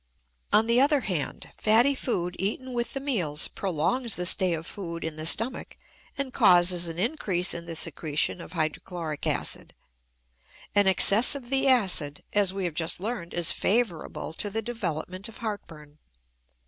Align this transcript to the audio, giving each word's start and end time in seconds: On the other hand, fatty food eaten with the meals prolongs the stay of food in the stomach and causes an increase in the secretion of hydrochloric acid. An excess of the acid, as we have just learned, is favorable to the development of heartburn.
On 0.51 0.65
the 0.65 0.81
other 0.81 1.01
hand, 1.01 1.51
fatty 1.59 1.93
food 1.93 2.35
eaten 2.39 2.73
with 2.73 2.95
the 2.95 2.99
meals 2.99 3.47
prolongs 3.47 4.15
the 4.15 4.25
stay 4.25 4.55
of 4.55 4.65
food 4.65 5.03
in 5.03 5.15
the 5.15 5.27
stomach 5.27 5.77
and 6.17 6.33
causes 6.33 6.87
an 6.87 6.97
increase 6.97 7.53
in 7.53 7.65
the 7.65 7.75
secretion 7.75 8.41
of 8.41 8.53
hydrochloric 8.53 9.27
acid. 9.27 9.75
An 10.73 10.87
excess 10.87 11.35
of 11.35 11.51
the 11.51 11.67
acid, 11.67 12.23
as 12.33 12.51
we 12.51 12.63
have 12.65 12.73
just 12.73 12.99
learned, 12.99 13.35
is 13.35 13.51
favorable 13.51 14.33
to 14.33 14.49
the 14.49 14.63
development 14.63 15.29
of 15.29 15.37
heartburn. 15.37 15.99